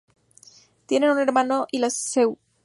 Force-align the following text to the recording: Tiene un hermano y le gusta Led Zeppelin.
Tiene 0.87 1.11
un 1.11 1.19
hermano 1.19 1.67
y 1.71 1.77
le 1.77 1.85
gusta 1.85 2.21
Led 2.21 2.27
Zeppelin. 2.31 2.37